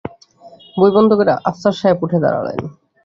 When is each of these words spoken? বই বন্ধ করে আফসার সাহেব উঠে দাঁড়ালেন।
বই 0.77 0.91
বন্ধ 0.95 1.11
করে 1.19 1.31
আফসার 1.49 1.75
সাহেব 1.79 1.97
উঠে 2.05 2.17
দাঁড়ালেন। 2.23 2.59